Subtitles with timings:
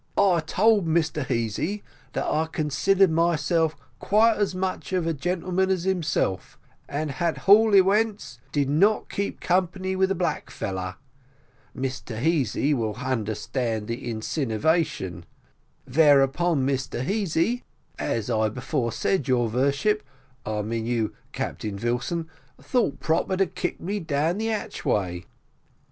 [0.17, 5.83] "I told Mr Heasy that I considered myself quite as much of a gentleman as
[5.83, 6.57] himself,
[6.89, 10.95] and at hall hewents did not keep company with a black feller
[11.77, 15.23] (Mr Heasy will understand the insinevation),
[15.85, 17.61] vereupon Mr Heasy,
[17.99, 20.01] as I before said, your vorship,
[20.47, 22.27] I mean you, Captain Vilson,
[22.59, 25.25] thought proper to kick me down the atchvay."